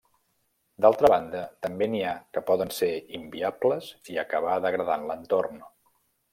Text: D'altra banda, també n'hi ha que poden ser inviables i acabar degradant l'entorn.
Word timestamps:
D'altra 0.85 1.11
banda, 1.13 1.41
també 1.65 1.89
n'hi 1.91 2.01
ha 2.07 2.15
que 2.39 2.43
poden 2.49 2.73
ser 2.79 2.91
inviables 3.21 3.93
i 4.15 4.21
acabar 4.27 4.59
degradant 4.67 5.09
l'entorn. 5.13 5.65